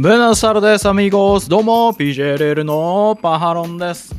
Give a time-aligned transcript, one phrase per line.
[0.00, 1.48] ブナサルです、アミゴス。
[1.48, 4.17] どうも、PJLL のパハロンです。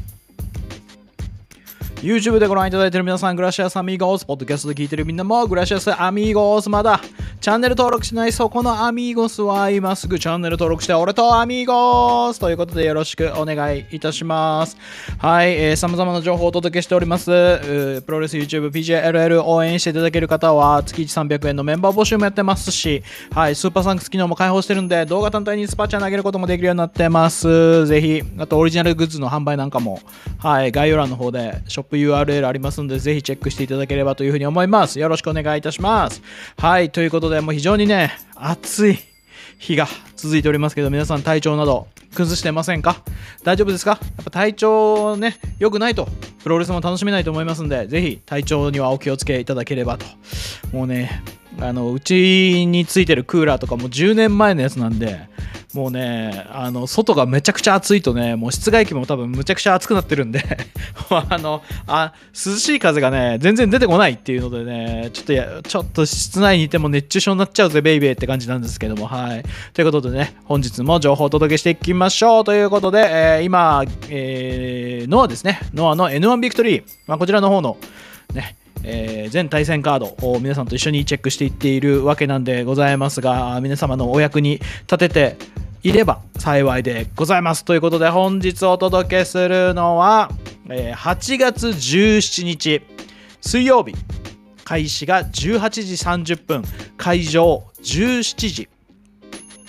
[2.02, 4.26] YouTube でご覧いただいている皆さん、グラシアスアミーゴース。
[4.26, 6.70] ポッドキャストで聞いているみんなも、グラシアスアミーゴース。
[6.70, 7.02] まだ、
[7.42, 14.78] チャンネル登録しないそこのアミーゴスは今すぐチャンネル登録して、俺とアミーゴースということでよろしくお願いいたします。
[15.18, 17.26] はい、えー、様々な情報をお届けしております。
[17.26, 27.86] プロレス YouTube、PJLL 応援していただける方は、月1300円のメンバー募集もやってますし、はい、スーパーサンクス機能も開放してるんで、動画単体にスパチャ投げることもできるようになってます。
[27.88, 30.00] ぜひ、あとオリジナルグッズの販売なんかも、
[30.38, 35.00] はい、概要欄の方でショップ URL ありますので、ぜひチェックしていただければというふうに思います。
[35.00, 36.22] よろしくお願いいたします。
[36.58, 39.00] はい、ということで、もう非常にね、暑い
[39.58, 43.04] 日が続いておりますけど、皆さん体調など崩してませんか？
[43.44, 43.92] 大丈夫ですか？
[43.92, 46.08] やっぱ体調ね、良くないと、
[46.44, 50.06] プロレスも楽しめないと思いますんで、ぜひ体調にはお気をつけいただければと。
[50.72, 51.24] もうね、
[51.60, 55.28] あの、うちについてるクーラーとかも10年前のやつなんで、
[55.74, 60.44] もうね、あの、外がめちゃくちゃ暑いとね、もう室外機も多分むちゃくちゃ暑くなってるんで、
[61.12, 69.44] あの、あ、涼しい風がね、全然出てこないっていうのでね、ちょっとや、ちょっと室内にいても熱中症になっちゃうぜ、ベイベーって感じなんですけども、はい。
[69.74, 72.44] ということでね、本日も情報をお届けしていきましょう。
[72.44, 77.78] ということで、えー今、えーノアですね、ノアの N1 ビクトリー、まあ、こちらの方の、
[78.34, 85.38] ね、えー全対戦カードを皆さんと一緒にチェックしていっているわけなんでございますが皆様のお役に立てて
[85.82, 87.64] いれば幸いでございます。
[87.64, 90.30] ということで本日お届けするのは、
[90.70, 92.82] え8月17日
[93.42, 93.94] 水曜日。
[94.66, 95.34] 開始が18
[95.70, 96.64] 時30分。
[96.98, 98.70] 会場17時。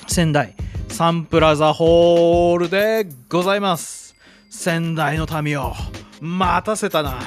[0.09, 0.55] 仙台
[0.89, 4.17] サンプラザホールでございます。
[4.51, 5.73] 仙台の民を
[6.21, 7.21] 待たせたな。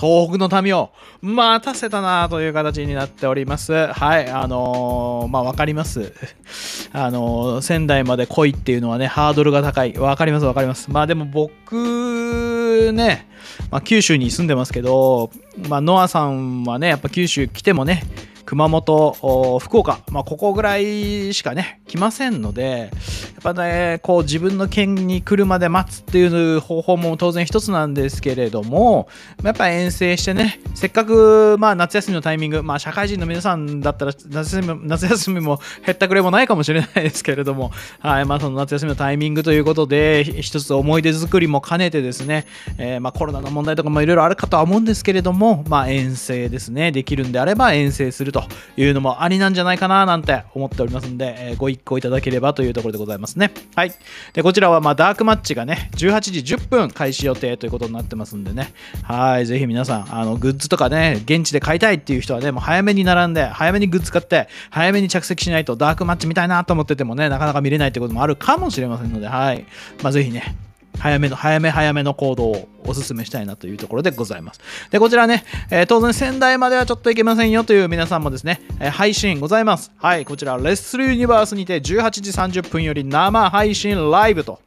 [0.00, 3.88] 東北の民を待たせたなという形になっております。
[3.88, 6.14] はいあのーまあ分かります。
[6.94, 9.92] あのー仙台まで来いっていうのはねハードルが高い。
[9.92, 10.90] 分かります分かります。
[10.90, 13.28] まあでも僕ね、
[13.70, 15.30] まあ、九州に住んでますけど、
[15.68, 18.02] まあ、ノアさんはねやっぱ九州来てもね
[18.50, 22.92] 熊本、福岡、まあ、ここぐらいしかね、来ませんので、
[23.34, 29.08] やっぱね、こう自分の県に来るまで待つっていう方法も当然一つなんですけれども、
[29.42, 42.46] やっぱ遠征してね、せっかく、まあ、夏休みのタイミング、まあ、社会人の皆さんだったら夏休み夏休みも減ったくれもないかもしれないですけれども、はい、まあ、その夏休みのタイミングということで、一つ思い出作りも兼ねてですね、
[42.78, 48.44] えーまあ、コロナの問題とかもいろいろあるかとは思うんですけれども、まあ、遠征ですね、できるんであれば遠征すると
[48.76, 53.50] いうのもありなんじゃないかななんて思っておりますんで、えーご一行いただければというところでございますね。
[53.74, 53.92] はい。
[54.32, 59.46] で、こちらはまダークマッチがね、18時10分開始予定ということになってますんでね、はい。
[59.46, 69.64] ぜひ皆さん、あの、グッズとかね、現地で買いたいっていう人はね、もう早めに並んで、早めにグッズ買って、早めに着席しないとダークマッチ見たいなと思っててもね、なかなか見れないってこともあるかもしれませんので、はい。
[70.02, 70.54] まあ、ぜひね、
[70.98, 74.60] 早めの早め早めの行動をお勧めしたいなというところでございます。
[74.90, 79.92] で、こちらね、えー当然仙台まではちょっと行けませんよという皆さんもですね、えー配信ございます。
[79.96, 84.60] はい、こちら、レッスルユニバースにて18時30分より生配信ライブと、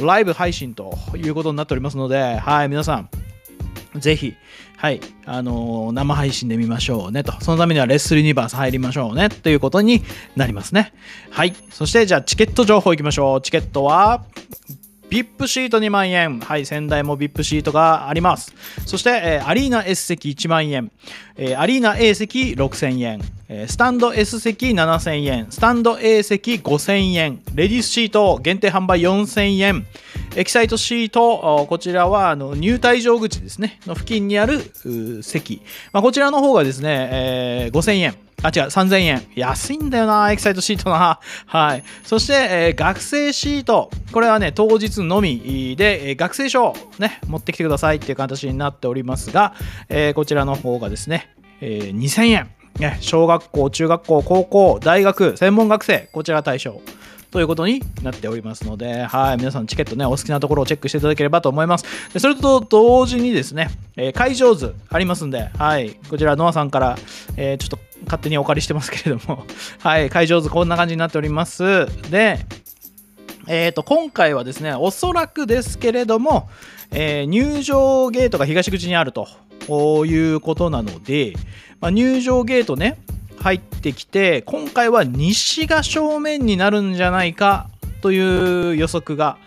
[0.00, 3.08] ライブ配信ということになっておりますので、はい、皆さん、
[3.96, 4.34] ぜひ、
[4.76, 7.32] はい、あのー生配信で見ましょうねと。
[7.40, 10.02] そのためにはレッスルユニバース入りましょうねということに
[10.36, 10.92] なりますね。
[11.30, 11.54] はい。
[11.70, 13.40] そして、じゃあ、チケット情報いきましょう。
[13.42, 14.24] チケットは、
[15.10, 16.38] VIP シート2万円。
[16.38, 18.54] はい、仙台も VIP シートがあります。
[18.86, 20.92] そして、えーアリーナ S 席1万円。
[21.36, 23.20] えーアリーナ A 席6000円。
[23.48, 25.46] えースタンド S 席7000円。
[25.50, 27.42] スタンド A 席5000円。
[27.54, 29.86] レディースシート限定販売4000円。
[30.36, 31.28] エキサイトシート、
[31.62, 33.80] おこちらはあの入退場口ですね。
[33.86, 34.60] の付近にある
[35.24, 35.60] 席。
[35.92, 38.14] まあ、こちらの方がですね、えー5000円。
[38.42, 39.22] あ、違う、3000円。
[39.36, 41.20] 安いんだよな、エキサイトシートな。
[41.46, 41.84] はい。
[42.04, 43.90] そして、えー学生シート。
[44.12, 49.54] これはね、当日のみで、えー学生証、ね、持ってきてくださいっていう形になっておりますが、
[49.88, 51.28] えーこちらの方がですね、
[51.60, 52.48] えー2000円。
[52.78, 56.80] ね、小学校、中学校、高校、大学、専門学生、こちら対象。
[57.30, 61.84] ということになっておりますので、はい、皆さんチケットね、お好きなところをチェックしていただければと思います。
[62.12, 66.98] でそれと同時にですね、えー会場図ありますんで、はい、こちら、ノアさんから、
[67.36, 69.46] えーちょっと勝手にお借りしてますけれども、
[69.82, 71.86] はい、会場図こんな感じになっております。
[72.10, 72.38] で、
[73.46, 76.48] えー、と今回はですね、おそらくですけれども、
[76.90, 79.28] えー入場ゲートが東口にあると
[80.06, 81.34] いうことなので、
[81.80, 82.98] まあ、入場ゲートね、
[83.40, 87.70] 入ってきて、今回は西が正面になるんじゃないか
[88.02, 89.38] という予測が、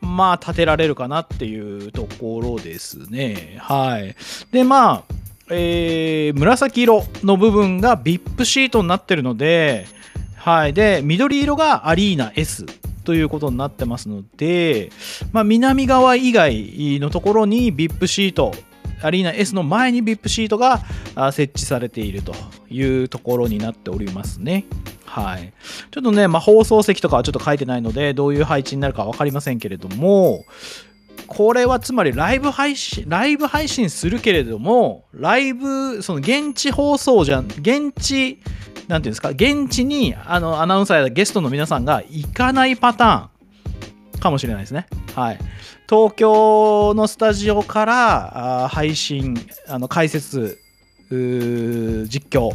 [0.00, 3.56] まあ、立てられるかなっていうところですね。
[3.60, 4.14] はい。
[4.52, 5.14] で、まあ、
[5.50, 9.86] えー紫色の部分が VIP シートになってるので、
[10.36, 10.74] はい。
[10.74, 12.66] で、緑色がアリーナ S
[13.04, 14.90] ということになってますので、
[15.32, 18.52] まあ、南側以外のところに VIP シート、
[19.02, 20.82] アリーナ S の前に VIP シートが
[21.32, 22.34] 設置されていると
[22.70, 24.64] いうところになっておりますね。
[25.04, 25.52] はい。
[25.90, 30.44] ちょっとね、まあ、放送席とかはちょっと書いてないので、どういう配置になるか分かりませんけれども、
[31.26, 38.40] これはつまりライブ配信、ライブ配信するけれども、ライブ、その現地放送じゃん、現地、
[38.88, 44.86] なんていうんですか、現地にあのアナウンサーやゲストの皆さんが行かないパターンかもしれないですね。
[45.14, 45.38] はい。
[45.88, 49.36] 東京のスタジオからあ配信、
[49.68, 50.58] あの解説、
[51.10, 51.16] 実
[52.30, 52.54] 況、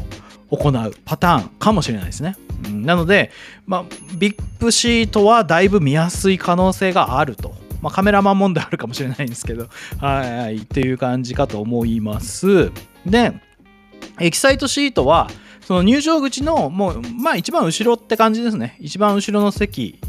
[0.49, 2.37] 行うパターンかもしれないですね。
[2.65, 3.31] うん、なので、
[3.65, 3.83] まあ、
[4.17, 7.53] VIP シートはだいぶ見やすい可能性があると。
[7.81, 9.67] まあ、カメラマン問題あるかもしれないんですけど、
[9.99, 12.71] はい、はい、っていう感じかと思います。
[13.05, 13.33] で、
[14.19, 15.29] エキサイトシートは、
[15.61, 18.75] その入場口のもう、まあ一番後ろって感じですね。
[18.79, 19.99] 一番後ろの席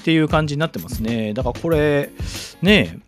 [0.00, 1.32] っていう感じになってますね。
[1.32, 2.10] だからこれ、
[2.60, 2.98] ね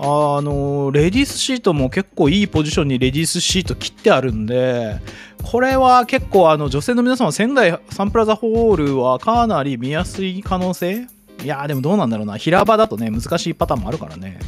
[0.00, 5.00] あの、レディースシートも結構いいポジションにレディースシート切ってあるんで、
[5.42, 11.08] これは結構あの女性の皆様、仙台サンプラザホールはかなり見やすい可能性
[11.42, 12.36] いやーでもどうなんだろうな。
[12.36, 14.38] 平場だとね、難しいパターンもあるからね。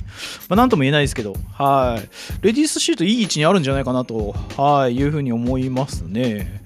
[0.49, 2.09] まあ、なんとも言えないですけど、はい。
[2.43, 6.63] レディースシートいい位置にあるんじゃないかなと、はい、いうふうに思いますね。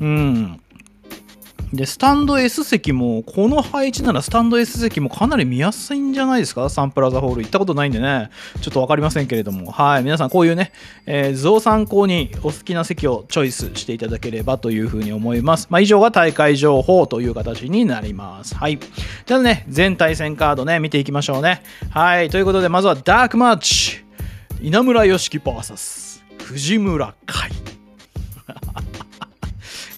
[0.00, 0.60] うん。
[1.72, 6.68] で、スタンド S 席も、この配置ならスタンド S 席もかなり見やすいんじゃないですか？
[6.68, 7.42] サンプラザホール。
[7.42, 8.28] 行ったことないんでね、
[8.60, 10.02] ちょっと分かりませんけれども、はい。
[10.02, 10.70] 皆さん、こういうね、
[11.06, 15.66] えー、図を参考にお好きな席をチョイスしていただければというふうに思います。
[15.70, 18.54] まあ、以上が大会情報という形になります。
[18.54, 18.78] はい。
[19.24, 21.62] じゃあね、全対戦カードね、見ていきましょうね。
[21.88, 22.28] はい。
[22.28, 24.04] ということで、まずはダークマッチ。
[24.60, 27.71] 稲村良樹 VS 藤村海。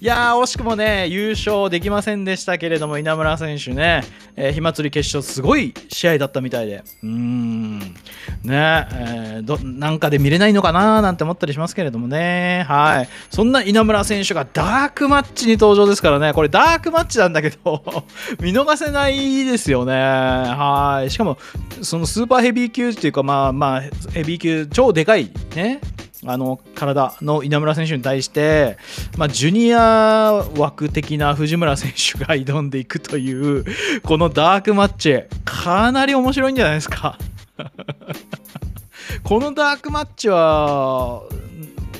[0.04, 4.02] いやー、惜しくもね、優勝できませんでしたけれども、稲村選手ね、
[4.36, 7.94] えー、火祭り決勝、すごい試合だったみたいで、うーん、ね、
[8.42, 13.08] えー、どなんかで見れないのかななんて思ったりしますけれどもね、はい。
[13.30, 18.04] そんな稲村選手がダークマッチに登場ですからね、これダークマッチなんだけど
[18.42, 21.08] 見逃せないですよね、はい。
[21.08, 21.38] しかも、
[21.80, 23.80] そのスーパーヘビー級っていうか、まあまあ、
[24.12, 25.80] ヘビー級、超でかいね、
[26.26, 28.78] あの体の稲村選手に対して、
[29.16, 33.64] まあ、ジュニア枠的な藤村選手が挑んでいくという
[34.02, 37.18] このダークマッチかなり面白いんじゃないですか
[39.22, 41.22] このダークマッチは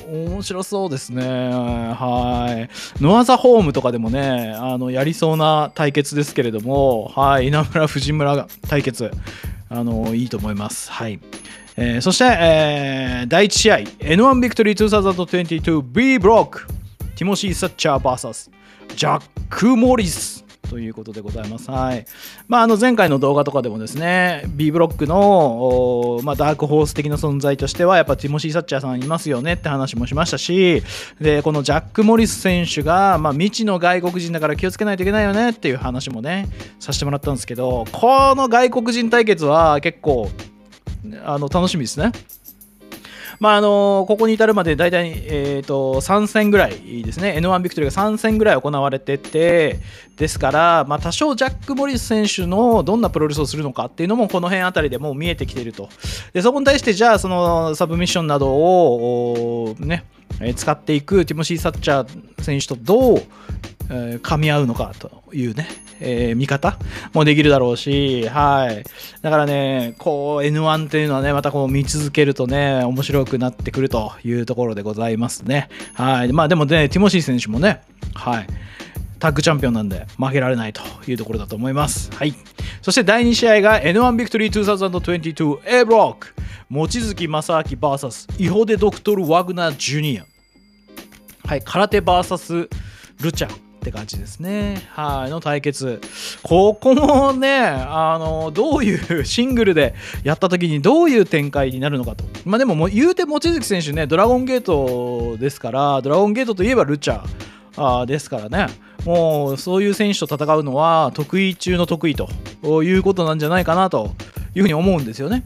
[0.07, 1.23] 面白そうですね。
[1.23, 3.03] はい。
[3.03, 7.47] ノアザホームとかでもね、あの、やりそうな対決ですけれども、はい。
[7.47, 9.11] 稲村、藤村対決、
[9.69, 10.91] あの、いいと思います。
[10.91, 11.19] はい。
[11.77, 16.67] えー、そして、えー、第1試合 N1 ビクトリー 2022B ブロック
[17.15, 18.51] ティモシー・サッチャー VS
[18.95, 21.69] ジャック・モリスということでございます。
[21.69, 22.05] はい。
[22.47, 30.83] まあ、あの前回の動画とかでもですね、B ブロックの、まあ、ダークホース的な存在としては、やっぱティモシー・サッチャーさんいますよねって話もしましたし、
[31.19, 36.47] で、このジャック・モリス選手が、まあ、未知の外国人だから気をつけないといけないよねっていう話もね、
[36.79, 40.29] させてもらったんですけど、この外国人対決は結構、
[41.23, 42.11] あの楽しみですね。
[43.39, 49.79] まああのここに至るまで大体、えーと、3戦ぐらいですね、N1 ビクトリーが3戦ぐらい行われてて、
[50.15, 55.89] ですから、まあ、多少ジャック・モリス選手のどんなプロレスをするのかっていうのも、この辺あたりでもう見えてきていると。
[56.33, 60.05] でそこに対して、じゃあ、そのサブミッションなどをね、
[60.55, 63.23] 使っていくティモシー・サッチャー選手とどう、
[63.89, 65.67] え、噛み合うのかというね、
[65.99, 66.77] えー、見方
[67.13, 68.83] もできるだろうし、はい。
[69.21, 75.69] だからね、こう N1 っていうのはね、またこう見続けるとね、面白くなってくるというところでございますね。
[75.93, 76.33] はい。
[76.33, 77.81] まあでもね、ティモシー選手もね、
[78.13, 78.47] はい。
[79.19, 82.11] タッグチャンピオンなんで負けられないというところだと思います。
[82.13, 82.33] はい。
[82.81, 86.33] そして第2試合が N1 ビクトリー2022 A ブロック
[86.71, 90.25] 望月正明 VS イホデドクトル・ワグナー・ジュニア。
[91.47, 91.61] はい。
[91.61, 92.69] 空手 VS
[93.21, 94.81] ルチャって感じですね。
[94.89, 96.01] はい、の対決。
[96.41, 99.93] ここもね、あの、どういう シングルで
[100.23, 102.23] やった時にどういう展開になるのかと。
[102.45, 108.73] まあでも、もう言うて望月選手ね、ドラゴンゲートですから、ドラゴンゲートといえばルチャーあですからね。
[109.05, 114.15] もうそういう選手と戦うのは得意中の得意ということなんじゃないかなと
[114.55, 115.43] いうふうに思うんですよね。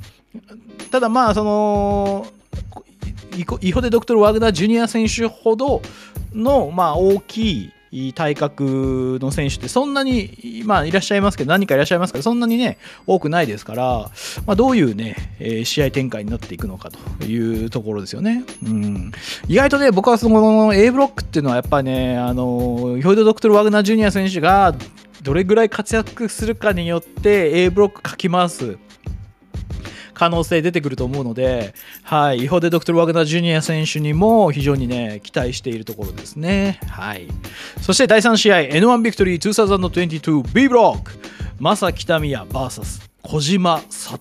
[0.91, 2.27] ただまあその
[3.61, 5.81] イホデ・ドクトル・ワグナー・ジュニア選手ほど
[6.33, 14.11] の、まあ、大きい体格の選手ってそんなに、まあ、いらっしゃいますけど何かいらっしゃいますけどそんなにね多くないですから、
[14.45, 18.43] まあ、どういうね、えー、試合展開になっていくのかというところですよね。
[18.63, 19.11] うん、
[19.47, 24.75] 意外とね僕はその A ブロックっていうのはやっぱりねあのヒョイド・ドクトル・ワグナー・ジュニア選手が
[25.23, 28.77] どれぐらい活躍するかによって A ブロックかき回す
[30.19, 31.73] 可能性出てくると思うので、
[32.03, 36.81] はい、違法で・ドクトル・ワグナー・ジュニア選手にも非常にね、期待しているところですね。
[36.89, 37.25] はい。
[37.79, 41.13] そして第3試合、N1 ビクトリー 2022B ブロック、
[41.61, 44.17] 正北宮 VS 小島聡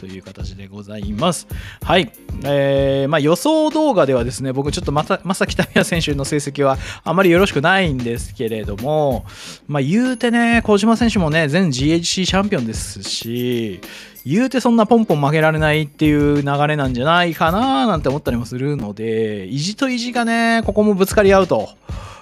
[0.00, 1.46] という形でございます。
[1.82, 2.12] はい。
[2.44, 9.26] えー、まあ、予想動画ではですね、僕ちょっとまた、正北宮選手の成績はあまりよろしくないんですけれども、
[9.66, 13.80] まあ、言うてね、小島選手もね、全 GHC チャンピオンですし、
[14.24, 21.70] 言うてそんなポンポン負けられないっていう流れなんじゃないかななんて思ったりもするので、意地と意地がね、ここもぶつかり合うと。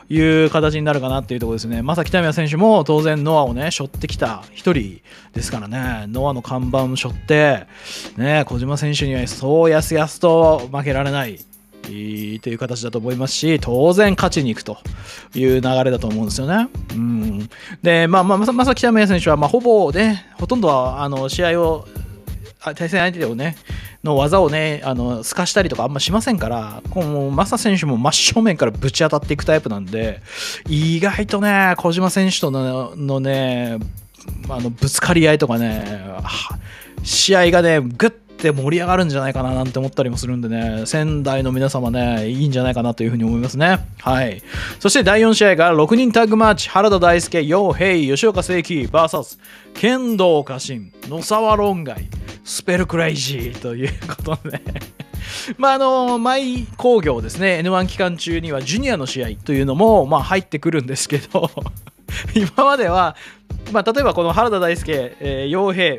[0.09, 1.83] いう形になるかなっていうところですね。
[1.83, 5.01] まさ北宮選手も当然ノアをね、背負ってきた一人
[5.33, 7.67] ですからね、ノアの看板を背負って、
[8.17, 11.39] ね、小島選手にはそうやすやすと負けられない。
[11.87, 14.79] という形だと思いますし、当然勝ちに行くと
[15.35, 16.69] いう流れだと思うんですよね。
[16.93, 17.49] うん、
[17.83, 21.87] で、まあ、まあ、まさきため選手は、まあ、ほぼね、ほとんどはあの試合を、
[22.75, 23.57] 対戦相手をね、
[24.03, 30.21] の技をね、あの透かしたりとかあんましませんから、このマサ選手も真正面からぶち当たっていくタイプなんで、
[30.69, 33.79] 意外とね、小島選手とののね、
[34.49, 36.01] あのぶつかり合いとかね、
[37.03, 43.79] 試合がね、ぐっって盛り上がるんじゃないかななんて思ったりもするんでね、仙台の皆様ね、いいんじゃないかなというふうに思いますね。
[44.01, 44.43] はい。
[44.79, 49.39] そして第4試合が6人タッグマッチ、原田大輔、陽平、吉岡聖輝、VS、
[49.75, 52.07] 剣道家臣、野沢論外、
[52.47, 53.91] スペルクレイジーという
[54.25, 54.63] ことで。
[55.59, 61.51] まああの、マイ工業ですね、N1 期間中にはジュニアの試合というのも、まあ入ってくるんですけど。
[62.35, 63.17] 今までは、
[63.73, 65.97] まあ例えばこの原田大輔、えー、陽平、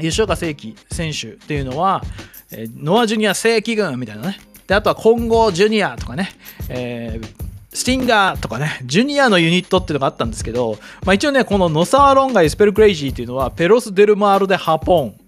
[0.00, 2.02] 吉岡聖輝選手っていうのは、
[2.50, 4.40] えー、ノアジュニア正規軍みたいなね。
[4.66, 6.32] で、あとは混合ジュニアとかね、
[6.70, 15.23] えー、スティンガーとかね、ジュニアのユニットっていうのがあったんですけど、まあ、一応ね、この NOSAWA論外、スペル・クレイジーっていうのは、ペロス・デル・マル・デ・ハポン。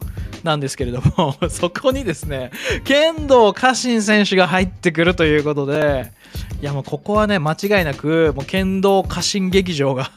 [0.46, 2.50] なんですけれども、 そこにですね、
[2.84, 6.10] ケンドー・カシン選手が入ってくるということで、
[6.62, 10.10] いやもうここはね、間違いなく、もうケンドー・カシン劇場が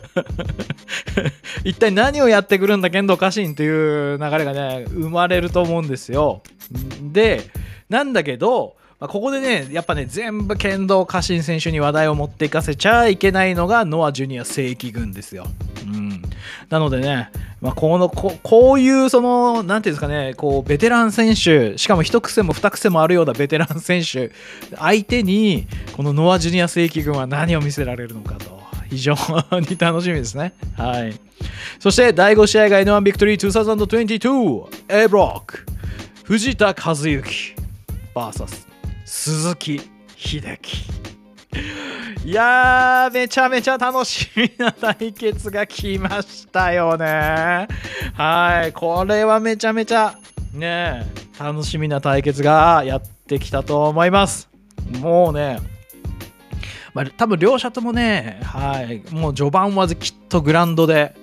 [1.64, 6.42] 一体何をやってくるんだケンドー・カシンっていう流れがね生まれると思うんですよ
[7.12, 7.48] で
[7.88, 15.46] なんだけどまここでね、やっぱね、全部剣道家臣選手に話題を持っていかせちゃいけないのがノア・ジュニア正規軍ですよ。
[15.84, 16.22] うん。
[16.68, 24.32] なのでね、まあ、このここういうその何ていうんですかねこうベテラン選手しかも一癖も二癖もあるようなベテラン選手
[24.76, 30.52] 相手にこのノア・ジュニア正規軍は何を見せられるのかと非常に楽しみですね。
[30.76, 31.14] はい。
[31.80, 35.66] そして第5試合が N1 ビクトリー2022 A ブロック
[36.24, 37.22] 藤田和幸
[38.14, 38.66] VS
[39.04, 39.80] 鈴木
[40.16, 41.03] 秀樹。
[42.24, 47.68] いやー、めちゃめちゃ楽しみな対決が来ましたよね。
[48.14, 50.16] はい、これはめちゃめちゃ
[50.54, 51.04] ね、
[51.38, 54.48] 楽しみな対決がやってきたと思います。
[55.00, 55.60] もうね、
[56.94, 61.14] まあ、多分両者ともね、はい、もう序盤はきっとグラウンドで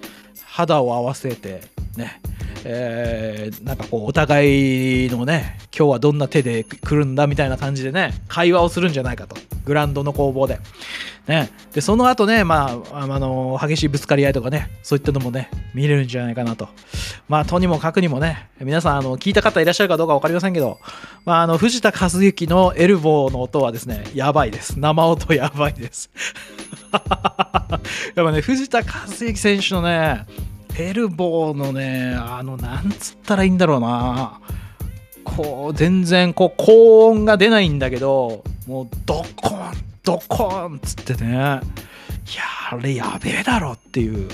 [0.46, 1.62] 肌を合わせて、
[1.98, 2.22] ね、
[2.63, 9.36] えー、なんかこうお互いのね今日はどんな手で来るんだみたいな感じでね会話をするんじゃないかと。
[9.65, 10.60] グラウンドの攻防で,、
[11.27, 16.68] ね、でその後ね、まあ、あの激しいぶつかり合いとかねそういったのもね見れるんじゃないかなと。
[17.27, 20.80] まあとにもかくにもね皆さんあの聞いた方いらっしゃるかどうか分かりませんけど、
[21.25, 24.80] まあ、あの藤田和幸のエルボーの音はですねやばいです。
[24.80, 26.10] 生音やばいです。
[26.91, 30.25] やっぱね藤田和幸選手のね
[30.78, 34.40] エルボーのね、あの、なんつったらいいんだろうな。
[35.24, 39.72] こう、全然、こう、高音が出ないんだけど、もう、ドコン、
[40.04, 41.60] ドコンつってね、いや、
[42.72, 44.30] あれやべえだろっていう。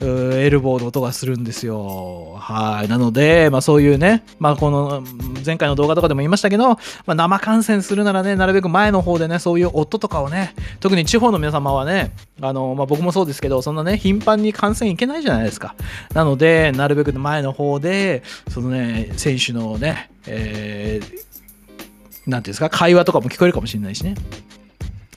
[0.00, 2.36] エルボーの音がするんですよ。
[2.38, 2.88] はい。
[2.88, 5.02] なので、まあそういうね、まあこの
[5.44, 6.76] 前回の動画とかでも言いましたけど、ま
[7.08, 15.74] あ、生観戦するならね、なるべく前の方でね、そういう音とかをね、特に地方の皆様はね、あの、まあ僕もそうですけど、そんなね、頻繁に観戦行けないじゃないですか。
[16.12, 24.14] なので、なるべく前の方で、そのね、選手のね、えー、なんていうんですか、会話とかも聞こえるかもしれないしね。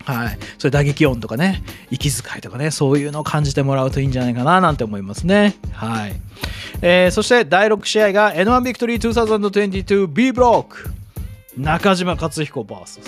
[0.10, 0.40] はい。
[0.58, 1.62] それ打撃音とかね、
[1.92, 5.56] 息遣いとかね、そういうのを感じてもらうといいんじゃないかななんて思いますね。
[5.72, 6.16] はい。
[6.82, 10.90] えー、そして第6試合が N1 ビクトリー 2022B ブロック
[11.58, 13.02] 中島克彦 VS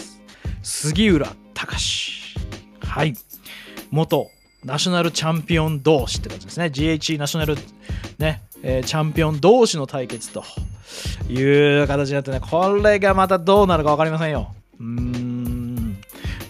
[0.61, 2.35] 杉浦隆
[2.81, 3.15] はい。
[3.89, 4.29] 元
[4.63, 6.65] ナショナルチャンピオン同士って感じですね。
[6.65, 7.55] GHE ナショナル、
[8.19, 10.43] ねえーチャンピオン同士の対決と
[11.27, 14.53] いう形になってね、これがまたどうなるか分かりませんよ。
[14.79, 15.30] うん。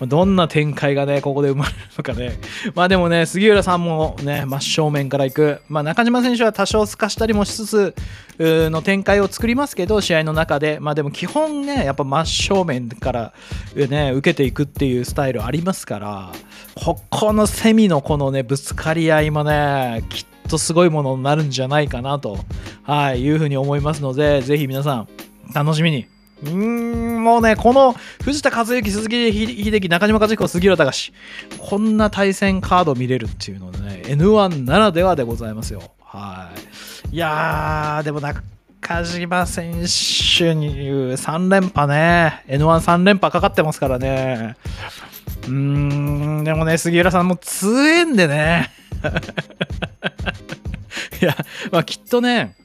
[0.08, 2.40] どんな展開がね、ここで生まれるのかね。
[2.74, 5.62] まあでもね、杉浦さんもね、真正面から行く。
[5.70, 7.96] まあ中島選手は多少透かしたりもしつつ、
[8.40, 10.80] の展開を作りますけど、試合の中で。
[10.80, 13.34] まあでも基本ね、やっぱ真正面から、
[13.76, 16.32] ね、受けていくっていうスタイルありますから、
[16.76, 22.40] ここのセミのこのね、ぶつかり合いもね、きっとすごいものになるんじゃないかなと、
[22.84, 25.08] はい、いうふうに思いますので、ぜひ皆さん、
[25.54, 26.08] 楽しみに。
[26.44, 27.94] うーん、もうね、この
[28.24, 31.14] 藤田和幸、鈴木秀樹、中島和彦、杉浦隆、
[31.60, 35.84] こんな対戦カード見れるっていうのでね、N1 ならではでございますよ。
[36.00, 36.50] は
[37.12, 37.16] い。
[37.16, 38.42] いやー、でも中
[39.06, 40.76] 島選手に
[41.16, 44.56] 3連覇ね、N13 連覇かかってますからね。
[45.44, 48.72] うーん、でもね、杉浦さんも強えんでね。
[51.22, 51.36] いや、
[51.72, 52.56] まあきっとね、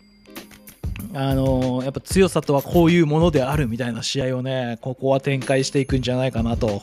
[1.19, 6.83] あのやっぱ強さとはこういうものであるみたいな試合をね、ここは展開していくんじゃないかなと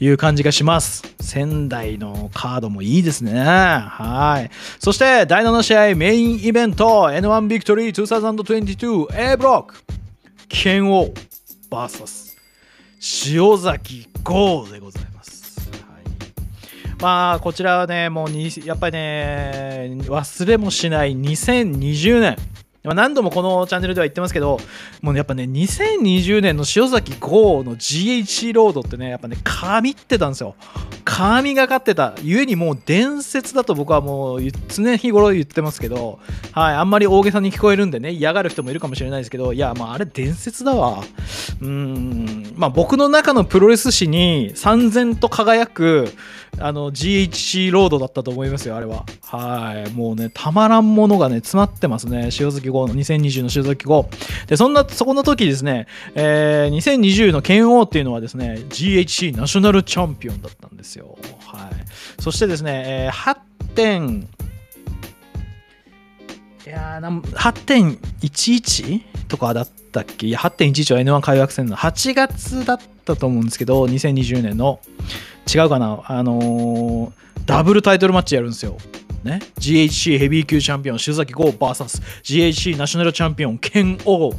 [0.00, 1.04] いう感じがします。
[1.20, 3.38] 仙台のカードもいいですね。
[3.38, 4.50] はい。
[4.80, 9.76] そして、第7試合メインイベント N1 ビクトリー2022 A ブロック
[10.48, 11.14] 剣王
[11.70, 12.36] VS
[13.32, 15.70] 塩崎豪でございます。
[17.00, 22.36] まあ、こちらはね、もうにやっぱりね、忘れもしない2020年。
[22.84, 24.58] まあ何度もこのチャンネルでは言ってますけど、
[25.02, 30.54] もうねやっぱね、2020年の塩崎豪の GHC ロードってね、やっぱね、神ってたんですよ。
[31.04, 32.14] 神がかってた。
[32.22, 36.18] ゆえにもう伝説だと僕はもう常日頃言ってますけど、
[36.52, 41.02] はい、あんまり大げさに聞こえるんでね、嫌がる人もいるかもしれないですけど、いや、まああれ伝説だわ。
[41.60, 46.12] うーん、まあ僕の中のプロレス史に三然と輝く、
[46.60, 49.04] あの GHC ロードだったと思いますよ、あれは。
[49.22, 49.92] はい。
[49.92, 52.30] もうね、たまらんものがね、詰まってますね。
[52.38, 54.08] 塩崎号の2020の塩崎号。
[54.46, 61.18] で、そんな、そこの時ですね、えー、2020の剣王っていうのはですね、GHC ナショナルチャンピオンだったんですよ。
[61.46, 61.70] はい。
[62.20, 63.36] そしてですね、えー、8
[63.74, 64.28] 点、
[66.66, 70.26] いやーな8.11とかだったっけ？
[70.26, 74.80] いや、8.11は N1 開幕戦の8月だったと思うんですけど、2020年の。
[75.52, 76.02] 違うかな？
[76.04, 78.76] あのーダブルタイトルマッチやるんですよ。
[79.28, 84.32] ね、GHC ヘビー級チャンピオン、修崎豪 VSGHC ナショナルチャンピオン、剣王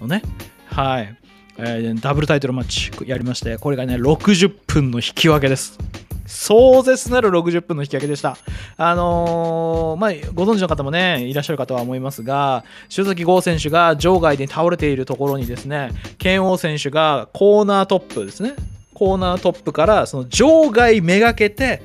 [0.00, 0.22] のね、
[0.66, 1.16] はい、
[1.58, 5.78] えーダブルタイトルマッチやりまして、これがね、60分の引き分けです。
[6.26, 8.38] 壮絶なる60分の引き分けでした。
[8.76, 18.54] あのーまあ、ご存知の方もね、いらっしゃるかとは思いますが、修崎豪選手が場外で倒れているところにですね、剣王選手がコーナートップですね、
[18.94, 21.82] コーナートップからその場外めがけて、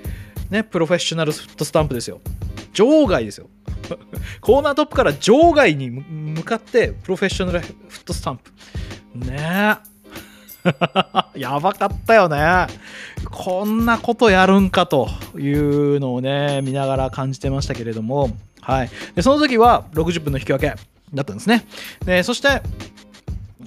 [0.50, 2.22] ね、プロフェッショナルフットスタンプですよ。
[2.78, 3.50] 場外ですよ。
[4.40, 8.52] コーナートップから場外に向かってプロフェッショナルフットスタンプ。
[9.16, 9.78] ね
[11.34, 11.38] え。
[11.40, 12.68] やばかったよね。
[13.32, 18.30] こんなことやるんかというのをね、見ながら感じてましたけれども、
[18.62, 18.90] はい。
[19.16, 20.76] で、その時は60分の引き分け
[21.14, 21.66] だったんですね。
[22.06, 22.62] で、そして、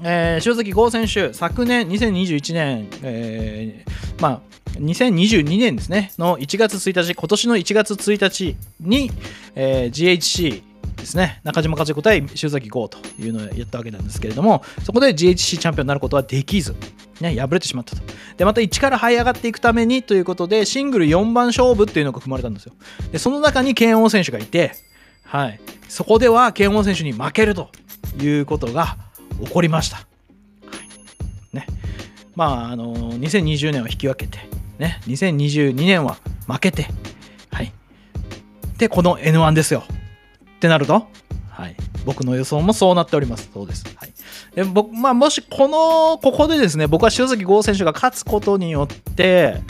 [0.05, 4.41] えー、塩崎豪選手、昨年2021年、えーまあ、
[4.79, 9.11] 2022年ですね、の1月1日、今年の1月1日に、
[9.55, 10.63] えー GHC
[11.01, 16.75] ですね、中島和彦対塩崎豪というのをやったわけなんですけれども、そこで GHC チャンピオンになることはできず、
[17.21, 18.03] ね、敗れてしまったと。
[18.37, 22.73] で、また1から這い上がっていくためにということで、シングル4番勝負っていうのが組まれたんですよ。
[23.13, 24.73] で、その中に剣王選手がいて、
[25.25, 27.71] はい、そこでは剣王選手に負けると
[28.21, 28.97] いうことが
[29.45, 29.97] 起こりました。
[29.97, 30.03] は
[31.53, 31.67] いね
[32.35, 34.39] まあ、あの2020年は引き分けて、
[34.81, 36.17] ね、2022年は
[36.49, 36.87] 負けて、
[37.53, 37.73] はい、
[38.79, 39.85] で、この N1 ですよ。
[39.87, 41.07] ってなると、
[41.51, 43.51] はい、僕の予想もそうなっております。
[43.53, 43.85] そうです。
[43.95, 44.13] はい、
[44.55, 49.61] で僕まあ、もしこの、ここでですね、僕は塩崎豪選手が勝つことによって、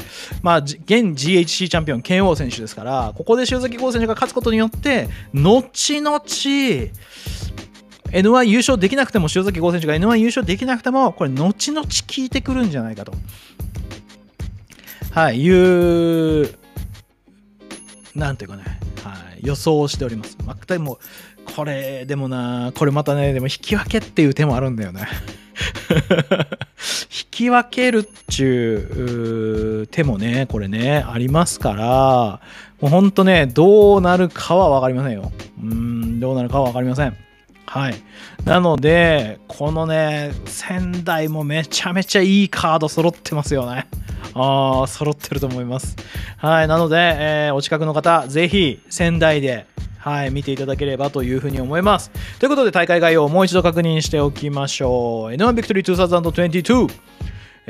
[0.43, 6.21] まあ、現 GHC チャンピオン、剣王選手ですから、ここで塩崎豪選手が勝つことによって、後々、
[8.13, 13.13] N1 優勝できなくても、塩崎豪選手が N1 優勝できなくても、これ、後々効いてくるんじゃないかと。
[15.11, 16.55] はい、いう、
[18.15, 18.63] なんていうかね、
[19.03, 20.37] はい、予想をしております。
[20.45, 20.99] まあ、でも、
[21.57, 25.09] これ、でもな、これまたね、でも引き分けっていう手もあるんだよね。
[27.11, 32.41] 引き分けるっちゅう手もね、これね、ありますから、
[32.81, 35.33] もうほんとね、どうなるかは分かりませんよ。
[35.61, 37.17] うん、どうなるかは分かりません。
[37.71, 37.95] はい。
[38.45, 43.87] なので、このね、仙台もめちゃめちゃいいカード揃ってますよね。
[44.35, 45.95] ああ、揃ってると思います。
[46.37, 46.67] はい。
[46.67, 49.67] なので、えーお近くの方、ぜひ仙台で、
[49.99, 52.11] はい、見ていただければというふうに思います。
[52.41, 55.33] ということで、大会概要をもう一度確認しておきましょう。
[55.33, 56.93] N1 Victory 2022。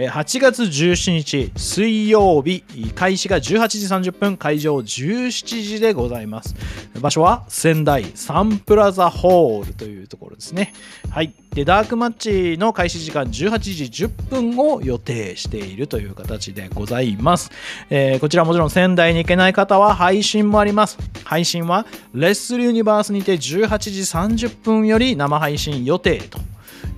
[0.09, 2.63] 8月17日水曜日
[2.95, 6.55] 開始が18時30分会場17時でございます。
[7.01, 10.73] 場所は仙台サンプラザホールというところですね。
[11.11, 11.35] はい。
[11.53, 12.13] でダークマッ
[12.55, 17.51] チの開始時間18時10分を予定しているという形でございます、
[17.91, 20.99] えーこちらもちろん仙台に行けない方は配信もあります。
[21.25, 26.23] 配信はレッスルユニバースにて18時30分より生配信予定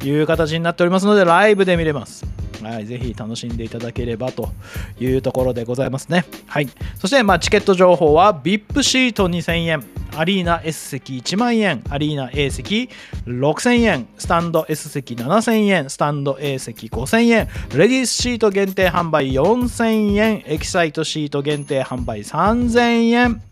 [0.01, 2.32] という形になっておりますのでライブで見れます。
[2.63, 4.51] はい、ぜひ楽しんでいただければと
[4.99, 6.25] いうところでございますね。
[6.47, 9.85] はい、そして、まあ、チケット情報は VIP シート2000円、
[10.17, 12.91] アリーナ S 席1万円、アリーナ A 席
[13.27, 23.43] 6000円、スタンド S 席7000円、スタンド A 席5000円、レディースシート限定販売4000円、エキサイトシート限定販売3000円。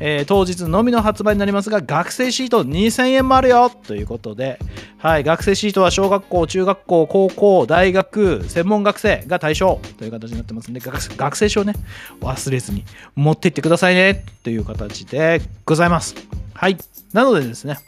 [0.00, 4.58] えー当日のみの発売になりますが学生シート2000円もあるよということで、
[4.98, 11.74] はい、学生シートは小学校中学校高校大学専門学生が対象という形になってますんで学生証ね
[12.20, 12.84] 忘れずに
[13.14, 16.14] 持っていってくださいねという形でございます。
[16.54, 16.76] はい。
[17.12, 17.78] なのでですね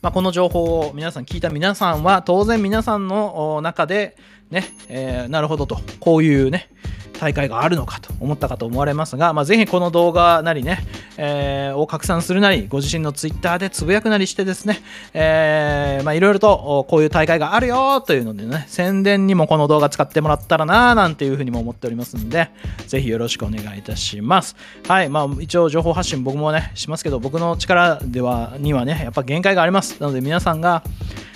[0.00, 4.16] まあ、この情報を皆さん聞いた皆さんは当然皆さんの中で
[4.50, 6.70] ね、えーなるほどとこういうね
[7.18, 10.78] 大会があるのかと思ったかと思われますが、まあ、ぜひこの動画なりね、
[11.16, 14.80] えーを拡散するなりご自身のツイッターでつぶやくなりしてですね、
[15.12, 22.50] えーまあいろいろとこういう大会があるよというのでね宣伝にもこの動画使ってもらったらななんていうふうにも思っておりますんで
[22.86, 24.56] ぜひよろしくお願いいたします。
[24.86, 30.00] はいまあ一応情報発信僕もねしますけど僕の力ではにはねやっぱ限界があります。
[30.00, 30.82] なので皆さんが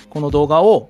[0.09, 0.89] この動画を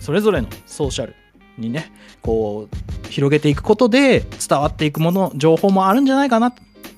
[0.00, 1.14] それぞれのソーシャル
[1.60, 1.92] にね
[2.22, 6.54] こう広げていくことで伝わっていくもの情報もあるんじゃないかなっ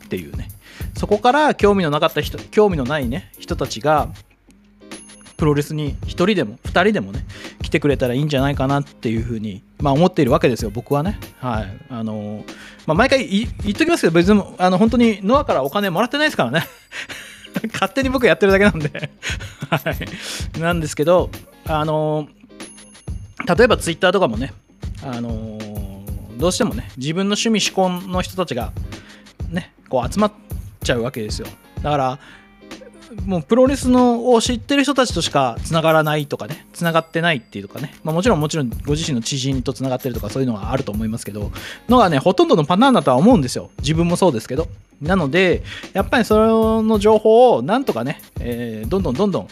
[0.08, 0.48] ていうね。
[0.96, 4.08] そこから興味のなかった人興味のないね人たちが
[5.36, 7.24] プロレスに1人でも2人でもね
[7.62, 11.18] 来てくれたらいいんじゃないかなっていうふうに、まあ、思っているわけですよ僕はね。
[11.40, 11.78] はい。
[11.88, 12.44] あの
[12.86, 16.64] まあ、毎回言っときますけど別にあの本当にノアからお金もらってないですからね。
[17.72, 18.88] 勝手に僕やってるだけなんで。
[19.68, 20.60] はい。
[20.60, 21.30] なんですけど
[21.66, 22.28] あの
[23.46, 24.52] 例えばツイッターとかもね、
[25.02, 25.72] あのー
[26.42, 28.72] どうしてもね自分の趣味嗜好の人たちが
[29.48, 30.32] ねこう集まっ
[30.82, 31.46] ちゃうわけですよ。
[31.82, 32.18] だから
[33.26, 41.52] もうプロレスのを知ってる人たちとしかつながらないとかねつながってないっていうとかね、まあ、もちろんもちろんご自身の知人とつながってるとかそういうのはあると思いますけど
[41.88, 43.70] のがねほとんどのパターンだとは思うんですよ。
[43.78, 44.66] 自分もそうですけど。
[45.00, 49.48] なのでやっぱりその情報をなんとかね、えーどんどんどんどん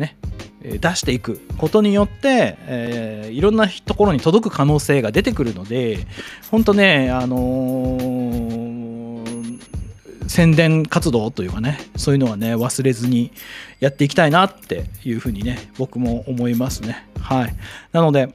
[0.00, 0.16] ね
[0.62, 6.06] 出していくことによって、えーいろんなところに届く可能性が出てくるので
[6.50, 9.00] 本当ねあのー
[10.30, 13.32] 宣伝活動というかねそういうのはね忘れずに
[13.80, 17.04] やっていきたいなっていうふうにね僕も思いますね。
[17.20, 17.56] はい。
[17.90, 18.32] なので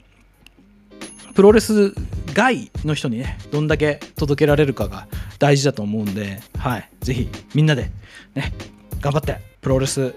[1.35, 1.93] プロレス
[2.33, 5.07] 外の人にねどんだけ届けられるかが
[5.39, 6.89] 大事だと思うんではい。
[6.99, 7.91] ぜひみんなで
[8.33, 8.51] ね
[8.99, 9.54] 頑張って。
[9.65, 10.13] プロレス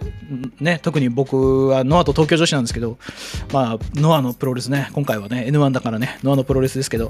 [0.61, 2.99] ね特に僕はノアと東京女子なんですけど
[3.51, 7.09] まあノアのプロレスね今回はね N1 だからねノアのプロレスですけど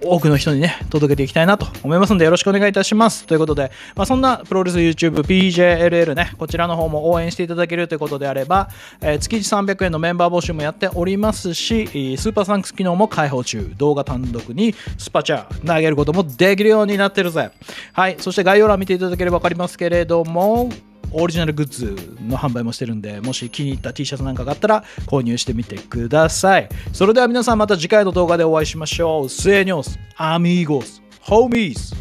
[0.00, 3.26] 多くの人にね届けていきたいなと思いますのでよろしくお願いいたします。
[3.26, 8.68] ということで、まあ、そんなプロレス YouTubePJLL ねこちらの方も応援していただけるということであれば、
[9.00, 17.50] えー月300円のメンバー募集もやっておりますしスーパーサンクス機能も開放中動画単独にスパチャ投げることもできるようになってるぜ。
[17.92, 20.70] はいそして概要欄見ていただければ分かりますけれども
[21.12, 21.96] オリジナルグッズ
[22.26, 26.68] の販売もしてるんで、もし気に入った T シャツなんかがあったら購入してみてください。
[26.92, 29.28] それでは皆さんまた次回の動画でお会いしましょう。
[29.28, 31.94] セーニョス、アミーゴス、ホーミーズ、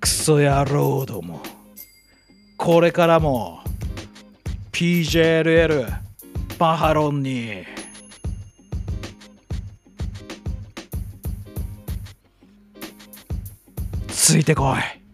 [0.00, 1.42] クソ野郎ども。
[2.58, 3.60] これからも
[4.72, 5.86] PJLL
[6.58, 7.64] バハロンに
[14.08, 15.05] ついてこい。